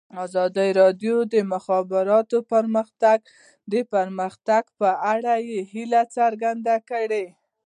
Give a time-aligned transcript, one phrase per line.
[0.25, 3.19] ازادي راډیو د د مخابراتو پرمختګ
[3.71, 5.33] د پرمختګ په اړه
[5.73, 7.25] هیله څرګنده کړې.